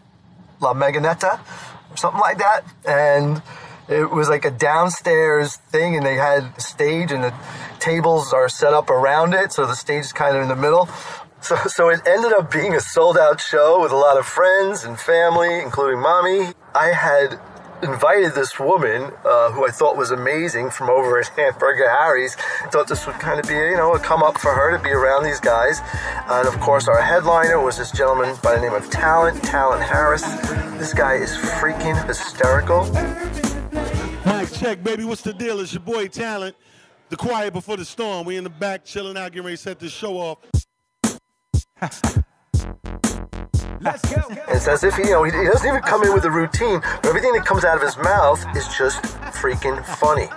La 0.61 0.75
Maganetta, 0.75 1.41
or 1.91 1.97
something 1.97 2.21
like 2.21 2.39
that. 2.39 2.65
And 2.87 3.43
it 3.89 4.11
was 4.11 4.29
like 4.29 4.45
a 4.45 4.51
downstairs 4.51 5.57
thing, 5.57 5.97
and 5.97 6.05
they 6.05 6.17
had 6.17 6.53
a 6.57 6.61
stage, 6.61 7.11
and 7.11 7.25
the 7.25 7.35
tables 7.79 8.33
are 8.33 8.49
set 8.49 8.75
up 8.75 8.91
around 8.91 9.33
it, 9.33 9.53
so 9.53 9.67
the 9.67 9.75
stage 9.75 10.05
is 10.05 10.13
kind 10.13 10.37
of 10.37 10.43
in 10.43 10.49
the 10.49 10.57
middle. 10.57 10.89
So, 11.41 11.57
so 11.67 11.89
it 11.89 12.01
ended 12.07 12.33
up 12.33 12.53
being 12.53 12.75
a 12.75 12.81
sold 12.81 13.17
out 13.17 13.41
show 13.41 13.81
with 13.81 13.93
a 13.93 13.97
lot 13.97 14.19
of 14.19 14.27
friends 14.27 14.85
and 14.85 14.99
family, 14.99 15.61
including 15.61 16.01
mommy. 16.01 16.53
I 16.75 16.89
had 16.89 17.41
invited 17.83 18.35
this 18.35 18.59
woman 18.59 19.11
uh, 19.25 19.51
who 19.53 19.67
I 19.67 19.71
thought 19.71 19.97
was 19.97 20.11
amazing 20.11 20.71
from 20.71 20.91
over 20.91 21.19
at 21.19 21.29
Hamburger 21.37 21.89
Harry's. 21.89 22.35
Thought 22.71 22.89
this 22.89 23.07
would 23.07 23.17
kind 23.17 23.41
of 23.41 23.49
be, 23.49 23.55
you 23.55 23.77
know, 23.77 23.95
a 23.95 23.99
come 23.99 24.23
up 24.23 24.39
for 24.39 24.53
her 24.53 24.77
to 24.77 24.83
be 24.83 24.91
around 24.91 25.25
these 25.25 25.41
guys. 25.41 25.81
And 26.29 26.47
of 26.49 26.59
course, 26.61 26.89
our 26.89 27.01
headliner 27.01 27.61
was 27.61 27.79
this 27.79 27.91
gentleman 27.91 28.37
by 28.43 28.55
the 28.55 28.61
name 28.61 28.75
of 28.75 28.89
Talent, 28.91 29.43
Talent 29.43 29.83
Harris. 29.83 30.23
This 30.79 30.95
guy 30.95 31.15
is 31.15 31.31
freaking 31.31 32.07
hysterical. 32.07 32.85
Mike, 34.25 34.53
check, 34.53 34.83
baby. 34.83 35.05
What's 35.05 35.23
the 35.23 35.33
deal? 35.33 35.61
It's 35.61 35.73
your 35.73 35.81
boy 35.83 36.09
Talent. 36.09 36.57
The 37.09 37.17
quiet 37.17 37.53
before 37.53 37.77
the 37.77 37.85
storm. 37.85 38.27
We 38.27 38.37
in 38.37 38.45
the 38.45 38.51
back 38.51 38.85
chilling 38.85 39.17
out, 39.17 39.33
getting 39.33 39.45
ready 39.45 39.57
to 39.57 39.63
set 39.63 39.79
this 39.79 39.93
show 39.93 40.17
off. 40.19 40.39
Let's 43.93 44.15
go. 44.15 44.23
It's 44.49 44.69
as 44.69 44.85
if 44.85 44.97
he, 44.97 45.05
you 45.05 45.11
know, 45.11 45.25
he, 45.25 45.33
he 45.33 45.45
doesn't 45.45 45.67
even 45.67 45.83
come 45.83 46.05
in 46.05 46.13
with 46.13 46.25
a 46.25 46.31
routine, 46.31 46.81
but 46.81 47.07
everything 47.07 47.33
that 47.33 47.45
comes 47.47 47.65
out 47.65 47.77
of 47.77 47.83
his 47.83 47.97
mouth 47.97 48.45
is 48.57 48.67
just 48.77 49.03
freaking 49.33 49.85
funny. 49.97 50.29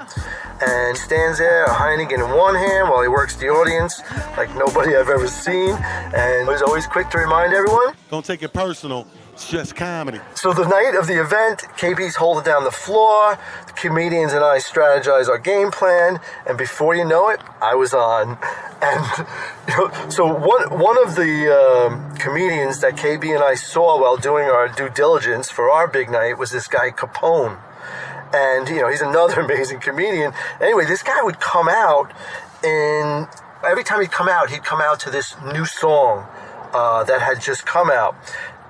And 0.62 0.96
he 0.96 1.03
stands 1.03 1.39
there, 1.39 1.65
a 1.65 1.70
Heineken 1.70 2.24
in 2.24 2.38
one 2.38 2.55
hand 2.55 2.89
while 2.89 3.01
he 3.01 3.08
works 3.08 3.36
the 3.36 3.48
audience 3.48 4.00
like 4.38 4.53
nobody 4.55 4.96
I've 4.96 5.10
ever 5.10 5.27
seen. 5.27 5.75
And 6.15 6.48
he's 6.50 6.62
always 6.62 6.86
quick 6.86 7.10
to 7.10 7.17
remind 7.17 7.53
everyone. 7.53 7.93
Don't 8.10 8.24
take 8.24 8.43
it 8.43 8.53
personal. 8.53 9.08
It's 9.41 9.50
just 9.50 9.75
comedy. 9.75 10.19
So 10.36 10.53
the 10.53 10.67
night 10.67 10.93
of 10.93 11.07
the 11.07 11.19
event, 11.19 11.62
KB's 11.75 12.17
holding 12.17 12.43
down 12.43 12.63
the 12.63 12.69
floor. 12.69 13.39
The 13.65 13.74
comedians 13.74 14.33
and 14.33 14.43
I 14.43 14.60
strategize 14.60 15.27
our 15.27 15.39
game 15.39 15.71
plan, 15.71 16.19
and 16.45 16.60
before 16.60 16.93
you 16.93 17.03
know 17.03 17.29
it, 17.29 17.39
I 17.60 17.74
was 17.74 17.91
on. 17.93 18.38
And 18.83 19.27
you 19.67 19.77
know, 19.77 20.10
so 20.10 20.25
one 20.25 20.79
one 20.79 20.98
of 21.05 21.15
the 21.15 21.33
um, 21.53 22.15
comedians 22.17 22.81
that 22.81 22.95
KB 22.95 23.31
and 23.31 23.43
I 23.43 23.53
saw 23.53 24.01
while 24.01 24.17
doing 24.17 24.45
our 24.45 24.67
due 24.67 24.89
diligence 24.89 25.51
for 25.51 25.69
our 25.69 25.88
big 25.88 26.10
night 26.10 26.39
was 26.39 26.50
this 26.50 26.67
guy 26.67 26.89
Capone. 26.89 27.60
And 28.33 28.67
you 28.67 28.81
know, 28.81 28.89
he's 28.89 29.01
another 29.01 29.41
amazing 29.45 29.81
comedian. 29.81 30.33
Anyway, 30.60 30.86
this 30.86 31.03
guy 31.03 31.21
would 31.21 31.39
come 31.39 31.69
out 31.69 32.12
and 32.63 33.27
every 33.63 33.83
time 33.83 34.01
he'd 34.01 34.12
come 34.12 34.27
out, 34.27 34.50
he'd 34.50 34.63
come 34.63 34.81
out 34.81 35.00
to 35.01 35.12
this 35.12 35.36
new 35.53 35.65
song 35.65 36.27
uh, 36.74 37.03
that 37.03 37.21
had 37.21 37.41
just 37.41 37.65
come 37.65 37.91
out. 37.91 38.15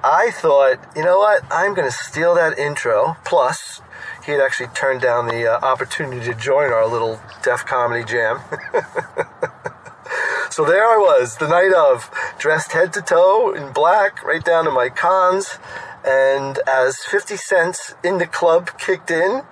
I 0.04 0.32
thought, 0.32 0.80
you 0.96 1.04
know 1.04 1.20
what? 1.20 1.44
I'm 1.52 1.76
going 1.76 1.88
to 1.88 1.96
steal 1.96 2.34
that 2.36 2.58
intro. 2.58 3.18
Plus, 3.24 3.82
he 4.26 4.32
had 4.32 4.42
actually 4.42 4.70
turned 4.70 5.02
down 5.02 5.28
the 5.28 5.48
uh, 5.48 5.60
opportunity 5.60 6.26
to 6.26 6.34
join 6.34 6.72
our 6.72 6.88
little 6.88 7.20
Def 7.44 7.66
Comedy 7.66 8.04
Jam. 8.04 8.40
so 10.50 10.66
there 10.66 10.86
I 10.86 10.98
was, 10.98 11.38
the 11.38 11.48
night 11.48 11.74
of, 11.74 12.10
dressed 12.40 12.72
head 12.72 12.94
to 12.94 13.02
toe 13.02 13.54
in 13.54 13.72
black, 13.74 14.24
right 14.24 14.44
down 14.44 14.66
to 14.66 14.72
my 14.72 14.90
cons. 14.90 15.60
And 16.04 16.58
as 16.68 16.98
50 17.04 17.38
Cents 17.38 17.94
in 18.04 18.18
the 18.18 18.26
club 18.26 18.72
kicked 18.80 19.12
in, 19.12 19.44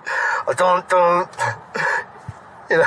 a 0.48 0.54
don't, 0.54 0.88
don't, 0.88 1.30
you 2.70 2.78
know, 2.78 2.84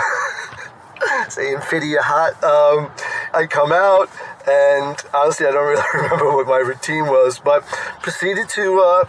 saying 1.30 1.62
Fiddy 1.62 1.96
hot, 1.96 2.44
um, 2.44 2.92
I 3.34 3.48
come 3.48 3.72
out 3.72 4.10
and 4.48 4.98
honestly, 5.14 5.46
I 5.46 5.52
don't 5.52 5.68
really 5.68 5.84
remember 5.94 6.36
what 6.36 6.48
my 6.48 6.58
routine 6.58 7.06
was, 7.06 7.40
but 7.40 7.64
proceeded 8.02 8.50
to 8.50 8.80
uh, 8.80 9.06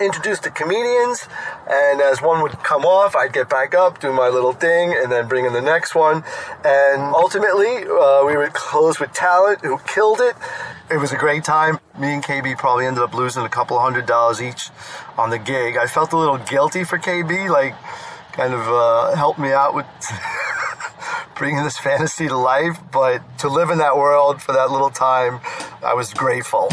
introduce 0.00 0.40
the 0.40 0.50
comedians. 0.50 1.28
And 1.68 2.00
as 2.00 2.22
one 2.22 2.42
would 2.42 2.52
come 2.62 2.84
off, 2.84 3.14
I'd 3.14 3.32
get 3.32 3.48
back 3.48 3.74
up, 3.74 4.00
do 4.00 4.12
my 4.12 4.28
little 4.28 4.52
thing, 4.52 4.94
and 4.96 5.10
then 5.10 5.28
bring 5.28 5.44
in 5.44 5.52
the 5.52 5.62
next 5.62 5.94
one. 5.94 6.24
And 6.64 7.02
ultimately, 7.14 7.84
uh, 7.84 8.24
we 8.24 8.36
would 8.36 8.52
close 8.52 8.98
with 8.98 9.12
Talent, 9.12 9.60
who 9.60 9.78
killed 9.86 10.20
it. 10.20 10.34
It 10.90 10.98
was 10.98 11.12
a 11.12 11.16
great 11.16 11.44
time. 11.44 11.78
Me 11.98 12.14
and 12.14 12.22
KB 12.22 12.56
probably 12.58 12.86
ended 12.86 13.02
up 13.02 13.14
losing 13.14 13.44
a 13.44 13.48
couple 13.48 13.78
hundred 13.78 14.06
dollars 14.06 14.42
each 14.42 14.70
on 15.16 15.30
the 15.30 15.38
gig. 15.38 15.76
I 15.76 15.86
felt 15.86 16.12
a 16.12 16.18
little 16.18 16.38
guilty 16.38 16.84
for 16.84 16.98
KB, 16.98 17.48
like, 17.48 17.74
kind 18.32 18.54
of 18.54 18.60
uh, 18.68 19.14
helped 19.16 19.38
me 19.38 19.52
out 19.52 19.74
with. 19.74 19.86
bringing 21.36 21.62
this 21.64 21.78
fantasy 21.88 22.28
to 22.28 22.36
life, 22.36 22.78
but 22.92 23.22
to 23.38 23.48
live 23.48 23.70
in 23.70 23.78
that 23.78 23.96
world 23.96 24.42
for 24.42 24.52
that 24.52 24.70
little 24.70 24.90
time, 24.90 25.40
I 25.82 25.94
was 25.94 26.12
grateful. 26.12 26.68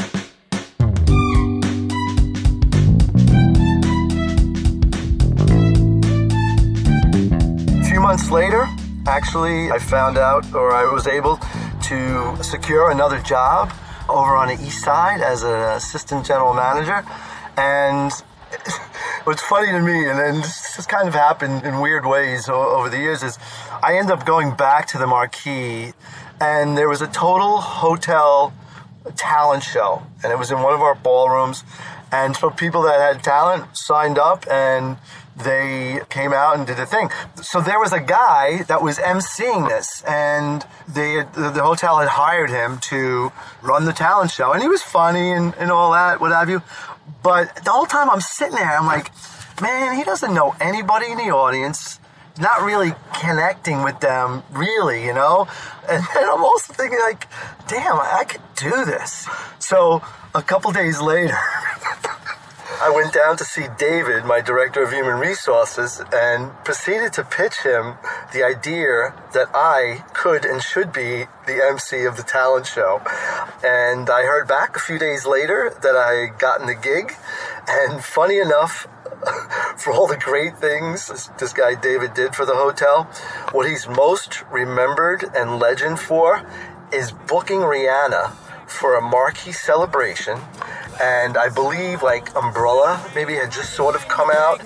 Few 7.89 8.01
months 8.01 8.31
later, 8.31 8.67
actually, 9.07 9.71
I 9.71 9.79
found 9.79 10.17
out 10.17 10.53
or 10.53 10.71
I 10.71 10.91
was 10.91 11.07
able 11.07 11.39
to 11.83 12.37
secure 12.43 12.91
another 12.91 13.19
job 13.19 13.73
over 14.07 14.35
on 14.35 14.47
the 14.47 14.55
east 14.55 14.83
side 14.83 15.21
as 15.21 15.43
an 15.43 15.51
assistant 15.51 16.25
general 16.25 16.53
manager. 16.53 17.03
And 17.57 18.11
what's 19.23 19.41
funny 19.41 19.71
to 19.71 19.81
me, 19.81 20.07
and, 20.07 20.19
and 20.19 20.43
this 20.43 20.85
kind 20.87 21.07
of 21.07 21.13
happened 21.13 21.63
in 21.63 21.79
weird 21.79 22.05
ways 22.05 22.49
over 22.49 22.89
the 22.89 22.97
years, 22.97 23.23
is 23.23 23.37
I 23.81 23.97
ended 23.97 24.11
up 24.11 24.25
going 24.25 24.55
back 24.55 24.87
to 24.89 24.97
the 24.97 25.07
Marquis, 25.07 25.93
and 26.41 26.77
there 26.77 26.89
was 26.89 27.01
a 27.01 27.07
total 27.07 27.57
hotel 27.59 28.53
talent 29.15 29.63
show, 29.63 30.03
and 30.21 30.31
it 30.33 30.37
was 30.37 30.51
in 30.51 30.61
one 30.61 30.73
of 30.73 30.81
our 30.81 30.95
ballrooms. 30.95 31.63
And 32.11 32.35
so 32.35 32.49
people 32.49 32.81
that 32.83 32.99
had 32.99 33.23
talent 33.23 33.77
signed 33.77 34.17
up 34.17 34.45
and 34.49 34.97
they 35.37 36.01
came 36.09 36.33
out 36.33 36.57
and 36.57 36.67
did 36.67 36.79
a 36.79 36.85
thing. 36.85 37.09
So 37.41 37.61
there 37.61 37.79
was 37.79 37.93
a 37.93 37.99
guy 38.01 38.63
that 38.63 38.81
was 38.81 38.97
emceeing 38.97 39.69
this, 39.69 40.03
and 40.03 40.65
they 40.87 41.23
the, 41.33 41.51
the 41.51 41.63
hotel 41.63 41.99
had 41.99 42.09
hired 42.09 42.49
him 42.49 42.79
to 42.89 43.31
run 43.61 43.85
the 43.85 43.93
talent 43.93 44.31
show, 44.31 44.51
and 44.51 44.61
he 44.61 44.67
was 44.67 44.81
funny 44.81 45.31
and, 45.31 45.55
and 45.55 45.71
all 45.71 45.93
that, 45.93 46.19
what 46.19 46.31
have 46.31 46.49
you. 46.49 46.61
But 47.23 47.63
the 47.63 47.71
whole 47.71 47.85
time 47.85 48.09
I'm 48.09 48.21
sitting 48.21 48.55
there, 48.55 48.77
I'm 48.77 48.85
like, 48.85 49.11
man, 49.61 49.95
he 49.95 50.03
doesn't 50.03 50.33
know 50.33 50.55
anybody 50.59 51.11
in 51.11 51.17
the 51.17 51.31
audience. 51.31 51.98
Not 52.39 52.61
really 52.61 52.93
connecting 53.19 53.83
with 53.83 53.99
them, 53.99 54.43
really, 54.51 55.05
you 55.05 55.13
know? 55.13 55.47
And 55.89 56.03
then 56.13 56.23
I'm 56.23 56.43
also 56.43 56.73
thinking, 56.73 56.99
like, 56.99 57.27
damn, 57.67 57.99
I 57.99 58.23
could 58.27 58.41
do 58.55 58.85
this. 58.85 59.27
So 59.59 60.01
a 60.33 60.41
couple 60.41 60.71
days 60.71 61.01
later, 61.01 61.37
I 62.81 62.91
went 62.91 63.11
down 63.11 63.35
to 63.37 63.43
see 63.43 63.65
David, 63.77 64.23
my 64.23 64.39
director 64.39 64.81
of 64.81 64.93
human 64.93 65.19
resources, 65.19 66.01
and 66.13 66.53
proceeded 66.63 67.11
to 67.13 67.25
pitch 67.25 67.57
him 67.63 67.95
the 68.31 68.41
idea 68.41 69.13
that 69.33 69.49
I 69.53 70.05
could 70.13 70.45
and 70.45 70.63
should 70.63 70.93
be 70.93 71.25
the 71.45 71.61
MC 71.61 72.05
of 72.05 72.15
the 72.15 72.23
talent 72.23 72.67
show. 72.67 73.01
And 73.65 74.09
I 74.09 74.23
heard 74.23 74.47
back 74.47 74.77
a 74.77 74.79
few 74.79 74.97
days 74.97 75.25
later 75.25 75.75
that 75.81 75.97
I 75.97 76.27
gotten 76.37 76.67
the 76.67 76.75
gig. 76.75 77.15
And 77.67 78.01
funny 78.01 78.37
enough, 78.39 78.87
for 79.79 79.93
all 79.93 80.07
the 80.07 80.17
great 80.17 80.57
things 80.57 81.07
this, 81.07 81.27
this 81.39 81.53
guy 81.53 81.75
David 81.75 82.13
did 82.13 82.35
for 82.35 82.45
the 82.45 82.55
hotel, 82.55 83.03
what 83.51 83.67
he's 83.67 83.87
most 83.87 84.43
remembered 84.51 85.23
and 85.35 85.59
legend 85.59 85.99
for 85.99 86.45
is 86.91 87.11
booking 87.11 87.59
Rihanna 87.59 88.33
for 88.67 88.95
a 88.95 89.01
Marquis 89.01 89.53
celebration. 89.53 90.39
And 91.01 91.37
I 91.37 91.49
believe 91.49 92.03
like 92.03 92.35
Umbrella 92.35 93.03
maybe 93.15 93.35
had 93.35 93.51
just 93.51 93.73
sort 93.73 93.95
of 93.95 94.07
come 94.07 94.29
out. 94.31 94.61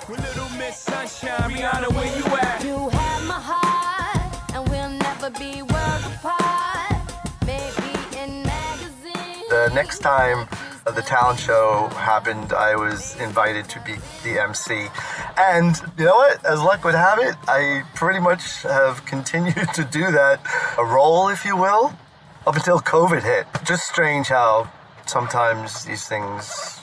With 0.09 0.21
little 0.21 0.49
Miss 0.57 0.77
Sunshine, 0.77 1.51
Rihanna, 1.51 1.93
where 1.93 2.17
you 2.17 2.25
at? 2.37 2.63
You 2.63 2.89
have 2.89 3.27
my 3.27 3.39
heart, 3.41 4.53
and 4.53 4.69
we'll 4.69 4.89
never 4.89 5.29
be 5.31 5.61
worlds 5.61 6.05
apart. 6.15 7.13
Maybe 7.45 7.91
in 8.17 8.43
magazines. 8.43 9.49
The 9.49 9.71
next 9.73 9.99
time 9.99 10.47
the 10.91 11.01
talent 11.01 11.39
show 11.39 11.87
happened, 11.93 12.53
I 12.53 12.75
was 12.75 13.19
invited 13.19 13.67
to 13.69 13.79
be 13.81 13.95
the 14.23 14.41
MC. 14.41 14.87
And 15.37 15.75
you 15.97 16.05
know 16.05 16.15
what? 16.15 16.45
As 16.45 16.61
luck 16.61 16.83
would 16.83 16.95
have 16.95 17.19
it, 17.19 17.35
I 17.47 17.83
pretty 17.95 18.19
much 18.19 18.63
have 18.63 19.05
continued 19.05 19.73
to 19.73 19.83
do 19.83 20.11
that, 20.11 20.39
a 20.77 20.85
role, 20.85 21.29
if 21.29 21.45
you 21.45 21.55
will, 21.55 21.93
up 22.45 22.55
until 22.55 22.79
COVID 22.79 23.23
hit. 23.23 23.47
Just 23.63 23.87
strange 23.87 24.27
how 24.27 24.69
sometimes 25.05 25.85
these 25.85 26.07
things. 26.07 26.81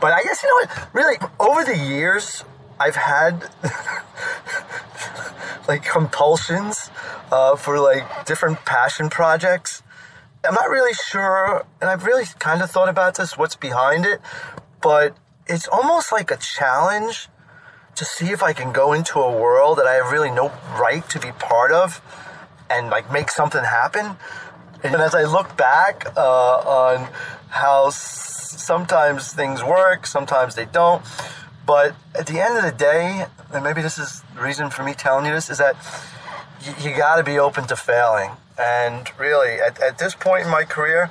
But 0.00 0.12
I 0.12 0.22
guess, 0.22 0.42
you 0.42 0.48
know 0.48 0.66
what? 0.66 0.94
Really, 0.94 1.18
over 1.38 1.64
the 1.64 1.76
years, 1.76 2.44
I've 2.78 2.96
had 2.96 3.50
like 5.68 5.84
compulsions 5.84 6.90
uh, 7.30 7.56
for 7.56 7.78
like 7.78 8.24
different 8.24 8.64
passion 8.64 9.10
projects. 9.10 9.82
I'm 10.42 10.54
not 10.54 10.70
really 10.70 10.94
sure, 10.94 11.66
and 11.80 11.90
I've 11.90 12.04
really 12.06 12.24
kind 12.38 12.62
of 12.62 12.70
thought 12.70 12.88
about 12.88 13.16
this, 13.16 13.36
what's 13.36 13.56
behind 13.56 14.06
it, 14.06 14.20
but 14.80 15.14
it's 15.46 15.68
almost 15.68 16.12
like 16.12 16.30
a 16.30 16.36
challenge 16.36 17.28
to 17.96 18.04
see 18.06 18.30
if 18.30 18.42
I 18.42 18.54
can 18.54 18.72
go 18.72 18.94
into 18.94 19.18
a 19.18 19.30
world 19.30 19.76
that 19.78 19.86
I 19.86 19.94
have 19.94 20.10
really 20.10 20.30
no 20.30 20.50
right 20.78 21.06
to 21.10 21.18
be 21.18 21.32
part 21.32 21.72
of 21.72 22.00
and 22.70 22.88
like 22.88 23.12
make 23.12 23.30
something 23.30 23.62
happen. 23.62 24.16
And 24.82 24.94
as 24.94 25.14
I 25.14 25.24
look 25.24 25.58
back 25.58 26.06
uh, 26.16 26.56
on 26.56 27.08
how 27.50 27.88
s- 27.88 28.54
sometimes 28.56 29.34
things 29.34 29.62
work, 29.62 30.06
sometimes 30.06 30.54
they 30.54 30.64
don't, 30.64 31.04
but 31.66 31.94
at 32.14 32.26
the 32.26 32.40
end 32.40 32.56
of 32.56 32.64
the 32.64 32.72
day, 32.72 33.26
and 33.52 33.62
maybe 33.62 33.82
this 33.82 33.98
is 33.98 34.22
the 34.34 34.40
reason 34.40 34.70
for 34.70 34.84
me 34.84 34.94
telling 34.94 35.26
you 35.26 35.32
this, 35.32 35.50
is 35.50 35.58
that 35.58 35.76
you, 36.64 36.90
you 36.90 36.96
got 36.96 37.16
to 37.16 37.22
be 37.22 37.38
open 37.38 37.66
to 37.66 37.76
failing. 37.76 38.30
And 38.60 39.08
really, 39.18 39.58
at, 39.60 39.80
at 39.80 39.98
this 39.98 40.14
point 40.14 40.44
in 40.44 40.50
my 40.50 40.64
career, 40.64 41.10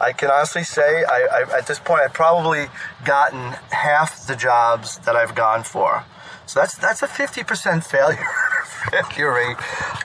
I 0.00 0.12
can 0.12 0.30
honestly 0.30 0.64
say, 0.64 1.04
I, 1.04 1.26
I, 1.32 1.58
at 1.58 1.66
this 1.66 1.78
point, 1.78 2.02
I've 2.02 2.12
probably 2.12 2.66
gotten 3.04 3.52
half 3.70 4.26
the 4.26 4.36
jobs 4.36 4.98
that 4.98 5.16
I've 5.16 5.34
gone 5.34 5.62
for. 5.62 6.04
So 6.46 6.60
that's 6.60 6.76
that's 6.76 7.02
a 7.02 7.06
50% 7.06 7.84
failure, 7.84 8.18
failure 8.90 9.32
rate. 9.32 9.56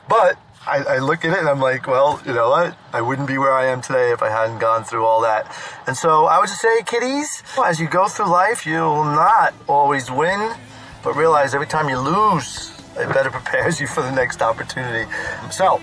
But 0.07 0.37
I, 0.67 0.83
I 0.83 0.97
look 0.99 1.25
at 1.25 1.33
it 1.33 1.39
and 1.39 1.49
I'm 1.49 1.59
like, 1.59 1.87
well, 1.87 2.21
you 2.25 2.33
know 2.33 2.49
what? 2.49 2.77
I 2.93 3.01
wouldn't 3.01 3.27
be 3.27 3.37
where 3.37 3.53
I 3.53 3.67
am 3.67 3.81
today 3.81 4.11
if 4.11 4.21
I 4.21 4.29
hadn't 4.29 4.59
gone 4.59 4.83
through 4.83 5.05
all 5.05 5.21
that. 5.21 5.53
And 5.87 5.95
so 5.95 6.25
I 6.25 6.39
would 6.39 6.47
just 6.47 6.61
say, 6.61 6.83
kiddies, 6.83 7.43
as 7.63 7.79
you 7.79 7.87
go 7.87 8.07
through 8.07 8.29
life, 8.29 8.65
you'll 8.65 9.05
not 9.05 9.53
always 9.67 10.09
win, 10.09 10.55
but 11.03 11.15
realize 11.15 11.53
every 11.53 11.67
time 11.67 11.89
you 11.89 11.99
lose, 11.99 12.71
it 12.97 13.11
better 13.13 13.29
prepares 13.39 13.79
you 13.79 13.87
for 13.87 14.01
the 14.01 14.11
next 14.11 14.41
opportunity. 14.41 15.09
So, 15.51 15.81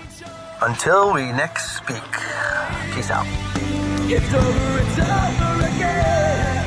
until 0.65 1.13
we 1.13 1.31
next 1.33 1.77
speak, 1.77 2.01
peace 2.93 3.11
out. 3.11 3.25
It's 4.05 4.33
over, 4.33 4.79
it's 4.79 4.99
over 4.99 5.65
again. 5.75 6.65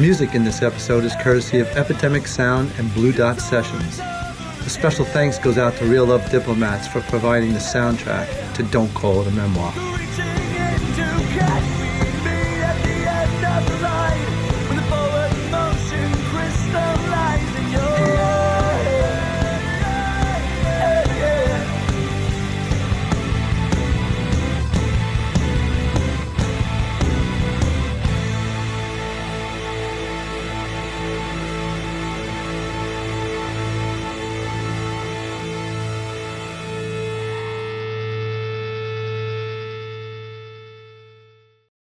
Music 0.00 0.34
in 0.34 0.42
this 0.44 0.62
episode 0.62 1.04
is 1.04 1.14
courtesy 1.20 1.60
of 1.60 1.68
Epidemic 1.76 2.26
Sound 2.26 2.72
and 2.78 2.92
Blue 2.94 3.12
Dot 3.12 3.40
Sessions. 3.40 4.00
A 4.00 4.70
special 4.70 5.04
thanks 5.04 5.38
goes 5.38 5.58
out 5.58 5.76
to 5.76 5.84
Real 5.84 6.06
Love 6.06 6.30
Diplomats 6.30 6.88
for 6.88 7.02
providing 7.02 7.52
the 7.52 7.58
soundtrack 7.58 8.54
to 8.54 8.62
Don't 8.64 8.92
Call 8.94 9.20
It 9.20 9.28
a 9.28 9.30
Memoir. 9.32 9.72
Three 9.72 10.06